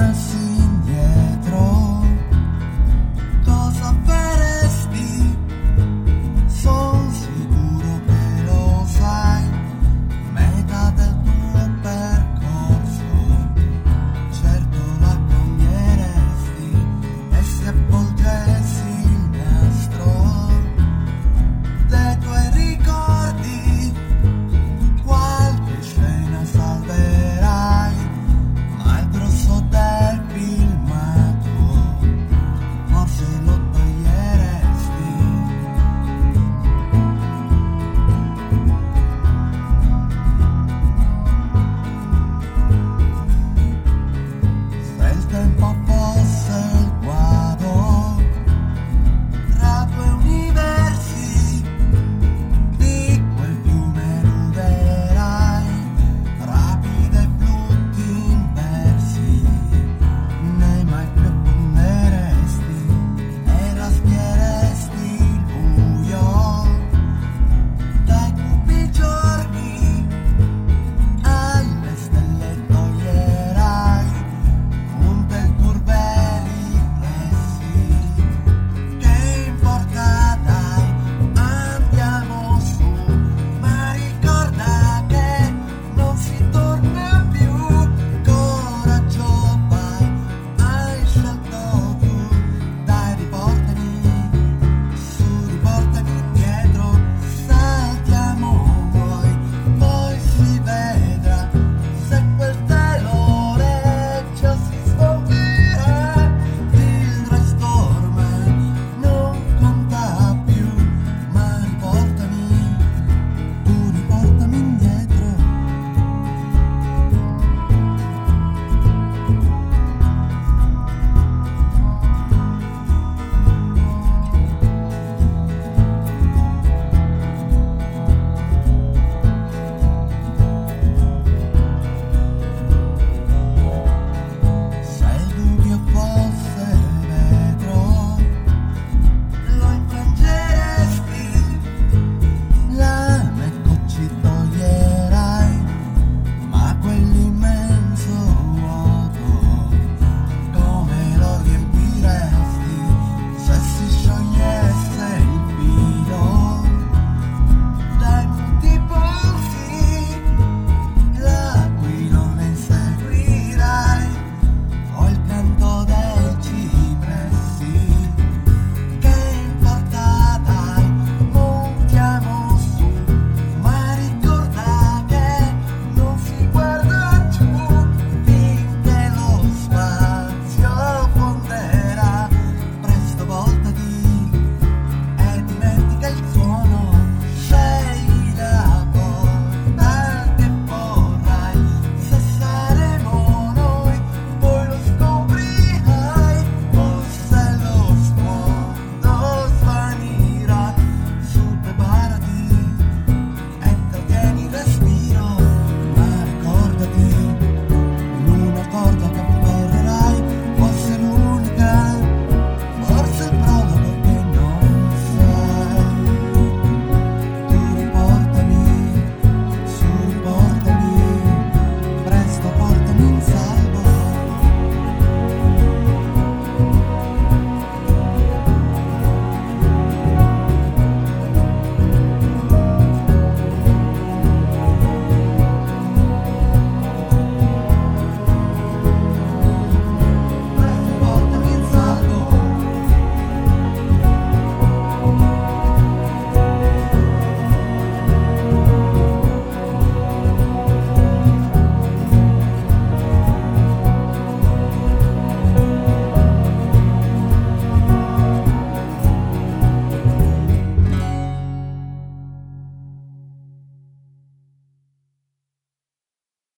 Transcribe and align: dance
dance 0.00 0.29